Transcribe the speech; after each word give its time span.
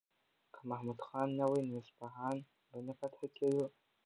که 0.53 0.59
محمود 0.69 0.99
خان 1.07 1.29
نه 1.39 1.45
وای 1.49 1.63
نو 1.69 1.75
اصفهان 1.81 2.37
به 2.69 2.77
نه 2.85 2.93
فتح 2.99 3.21
کېدو. 3.37 3.65